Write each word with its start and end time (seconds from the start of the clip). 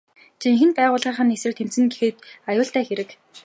Жинхэнэ 0.41 0.73
байгууллынх 0.77 1.19
нь 1.23 1.33
эсрэг 1.35 1.55
тэмцэнэ 1.57 1.87
гэхэд 1.91 2.15
аюултай 2.49 2.83
хэрэг. 2.85 3.09